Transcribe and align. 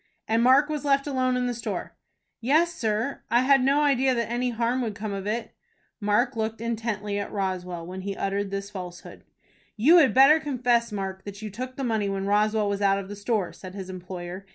"And 0.27 0.41
Mark 0.41 0.67
was 0.67 0.83
left 0.83 1.05
alone 1.05 1.37
in 1.37 1.45
the 1.45 1.53
store?" 1.53 1.95
"Yes, 2.39 2.73
sir. 2.73 3.21
I 3.29 3.41
had 3.41 3.63
no 3.63 3.81
idea 3.83 4.15
that 4.15 4.31
any 4.31 4.49
harm 4.49 4.81
would 4.81 4.95
come 4.95 5.13
of 5.13 5.27
it." 5.27 5.53
Mark 5.99 6.35
looked 6.35 6.59
intently 6.59 7.19
at 7.19 7.31
Roswell 7.31 7.85
when 7.85 8.01
he 8.01 8.17
uttered 8.17 8.49
this 8.49 8.71
falsehood. 8.71 9.23
"You 9.77 9.97
had 9.97 10.15
better 10.15 10.39
confess, 10.39 10.91
Mark, 10.91 11.23
that 11.25 11.43
you 11.43 11.51
took 11.51 11.75
the 11.75 11.83
money 11.83 12.09
when 12.09 12.25
Roswell 12.25 12.67
was 12.67 12.81
out 12.81 12.97
of 12.97 13.09
the 13.09 13.15
store," 13.15 13.53
said 13.53 13.75
his 13.75 13.91
employer. 13.91 14.47